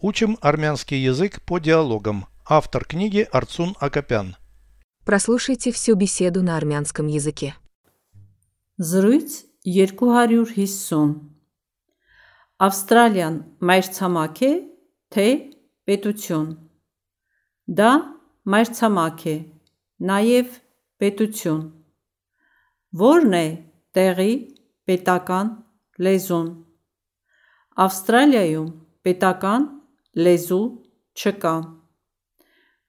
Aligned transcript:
Учим 0.00 0.38
армянский 0.40 0.98
язык 1.02 1.42
по 1.42 1.58
диалогам. 1.58 2.26
Автор 2.48 2.84
книги 2.84 3.26
Арцун 3.32 3.74
Акопян. 3.80 4.36
Прослушайте 5.04 5.72
всю 5.72 5.96
беседу 5.96 6.40
на 6.40 6.56
армянском 6.56 7.08
языке. 7.08 7.56
Զրույց 8.78 9.42
250 9.66 11.18
Ավստրալիան 12.58 13.34
մայրցամաք 13.58 14.38
է, 14.46 14.52
թե 15.14 15.26
պետություն։ 15.86 16.46
Դա 17.80 17.90
մայրցամաք 18.54 19.24
է, 19.30 19.36
նաև 20.10 20.52
պետություն։ 21.02 21.64
Որն 23.02 23.34
է 23.38 23.46
տեղի 23.98 24.34
պետական 24.86 25.50
լեզուն։ 26.02 26.48
Ավստրալիայում 27.86 28.70
պետական 29.06 29.68
լեզու 30.16 30.64
չկա։ 31.18 31.54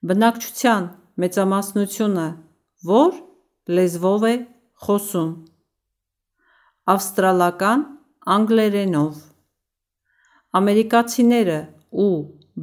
Բնակչության 0.10 0.86
մեծամասնությունը 1.20 2.28
որ 2.90 3.18
լեզվով 3.76 4.26
է 4.30 4.36
խոսում։ 4.86 5.32
Ավստրալական 6.94 7.84
անգլերենով։ 8.36 9.20
Ամերիկացիները 10.60 11.60
ու 12.04 12.14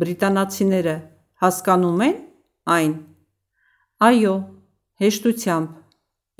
բրիտանացիները 0.00 0.96
հասկանում 1.44 2.02
են 2.08 2.16
այն։ 2.76 2.94
Այո, 4.08 4.34
հեշտությամբ։ 5.04 5.68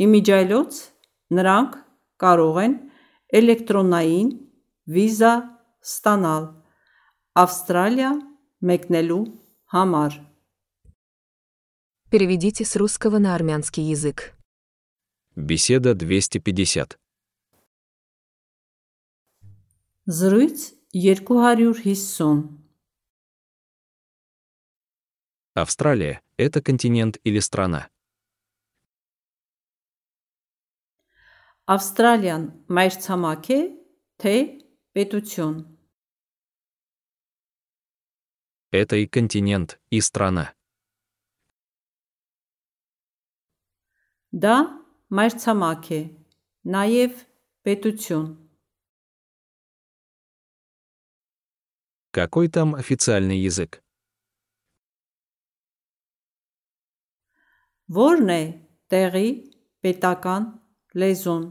Իմիջիայլոց 0.07 0.81
նրանք 1.37 1.77
կարող 2.25 2.59
են 2.65 2.75
էլեկտրոնային 3.41 4.29
վիզա 4.97 5.35
ստանալ 5.87 6.45
Ավստրալիա 7.36 8.12
մեկնելու 8.62 9.24
համար։ 9.74 10.20
Переведите 12.12 12.66
с 12.66 12.76
русского 12.76 13.20
на 13.20 13.36
армянский 13.36 13.84
язык. 13.84 14.36
Беседа 15.36 15.94
250. 15.96 16.98
Զրույց 20.08 20.74
250 20.94 22.62
Австралия – 25.54 26.38
это 26.38 26.62
континент 26.62 27.18
или 27.24 27.40
страна? 27.40 27.88
Ավստրալիան 31.72 32.46
մայրցամաք 32.76 33.46
է, 33.56 33.60
թե 34.20 34.34
պետություն։ 34.98 35.75
Это 38.76 38.96
и 38.96 39.06
континент, 39.06 39.80
и 39.90 40.00
страна. 40.00 40.56
Դա 44.32 44.56
մայրցամաք 45.12 45.88
է, 45.92 46.02
նաև 46.64 47.18
պետություն։ 47.68 48.28
Какой 52.12 52.48
там 52.48 52.76
официальный 52.76 53.40
язык? 53.40 53.84
Որն 57.92 58.32
է 58.32 58.42
տեղի 58.88 59.28
պետական 59.84 60.48
լեզուն։ 60.96 61.44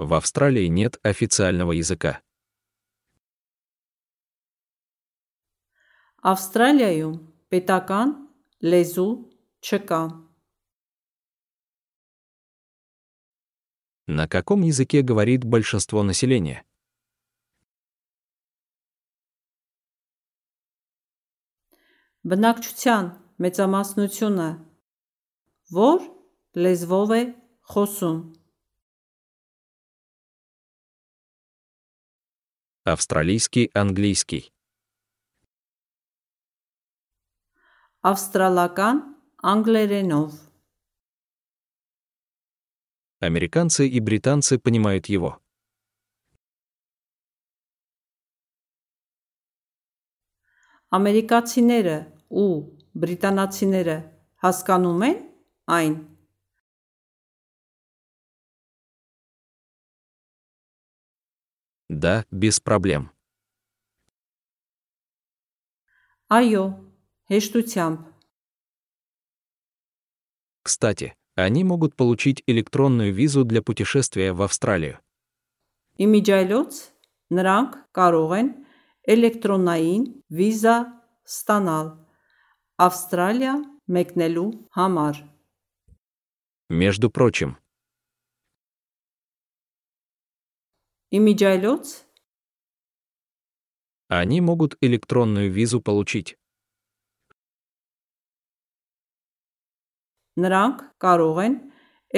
В 0.00 0.14
Австралии 0.14 0.68
нет 0.68 0.96
официального 1.02 1.72
языка. 1.72 2.22
Ավստրալիայում 6.24 7.14
պետական 7.52 8.16
լեզու 8.60 9.12
չկա։ 9.64 10.02
На 14.10 14.26
каком 14.26 14.62
языке 14.62 15.02
говорит 15.02 15.44
большинство 15.44 16.02
населения? 16.02 16.64
Բնակչության 22.20 23.06
մեծամասնությունը 23.40 24.48
որ 25.72 26.02
լեզվով 26.64 27.14
է 27.16 27.22
խոսում։ 27.72 28.18
Австралийский 32.84 33.70
английский. 33.72 34.52
Ավստրալական 38.04 39.02
անգլերենով։ 39.44 40.36
Американцы 43.20 43.86
и 43.86 44.00
британцы 44.00 44.58
понимают 44.58 45.06
его. 45.12 45.36
Ամերիկացիները 50.90 51.96
ու 52.34 52.48
բրիտանացիները 52.98 53.96
հասկանում 54.42 55.04
են 55.06 55.18
այն։ 55.76 55.94
Да, 61.90 62.24
без 62.30 62.60
проблем. 62.60 63.10
Այո, 66.30 66.83
հեշտությամբ։ 67.30 67.98
Кстати, 70.62 71.14
они 71.36 71.64
могут 71.64 71.96
получить 71.96 72.42
электронную 72.46 73.12
визу 73.14 73.44
для 73.44 73.62
путешествия 73.62 74.32
в 74.32 74.42
Австралию. 74.42 74.98
Իմիջայլոց 76.00 76.72
նրանք 77.36 77.72
կարող 77.96 78.30
են 78.40 78.48
էլեկտրոնային 79.14 80.04
վիզա 80.38 80.76
ստանալ 81.28 81.88
Ավստրալիա 82.86 83.54
մեկնելու 83.96 84.50
համար։ 84.76 85.24
Между 86.70 87.10
прочим, 87.10 87.56
Իմիջայլոց 91.10 92.06
они 94.10 94.40
могут 94.40 94.76
электронную 94.80 95.50
визу 95.52 95.80
получить. 95.80 96.36
նրանք 100.40 100.82
կարող 101.02 101.44
են 101.44 101.60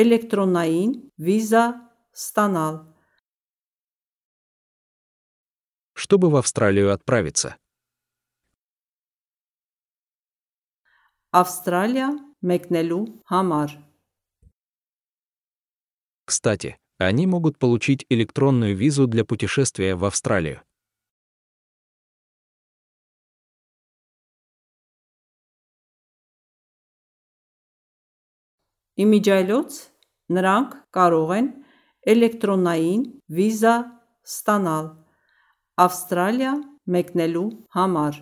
էլեկտրոնային 0.02 0.96
վիզա 1.28 1.66
ստանալ 2.16 2.80
чтобы 6.02 6.30
в 6.30 6.36
Австралию 6.36 6.90
отправиться. 6.90 7.56
Ավստրալիա 11.32 12.08
մեկնելու 12.42 13.04
համար։ 13.30 13.78
Кстати, 16.26 16.76
они 16.98 17.26
могут 17.26 17.58
получить 17.58 18.04
электронную 18.10 18.76
визу 18.76 19.06
для 19.06 19.24
путешествия 19.24 19.94
в 19.94 20.04
Австралию. 20.04 20.60
Իմիջայլոց 29.02 29.78
նրանք 30.36 30.74
կարող 30.96 31.30
են 31.38 31.48
էլեկտրոնային 32.12 33.06
վիզա 33.38 33.76
ստանալ 34.26 34.90
Ավստրալիա 35.86 36.52
մեկնելու 36.96 37.48
համար։ 37.78 38.20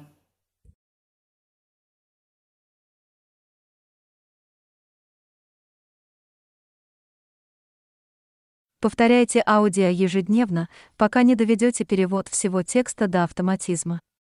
Повторяйте 8.80 9.42
аудио 9.44 9.88
ежедневно, 9.88 10.68
пока 10.96 11.22
не 11.22 11.34
доведете 11.34 11.84
перевод 11.84 12.28
всего 12.28 12.62
текста 12.62 13.08
до 13.08 13.24
автоматизма. 13.24 14.00